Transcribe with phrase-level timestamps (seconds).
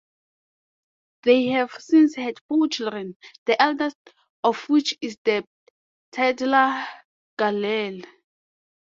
[1.21, 3.97] They have since had four children, the eldest
[4.43, 5.45] of which is the
[6.11, 6.87] titular
[7.37, 8.01] Galilee.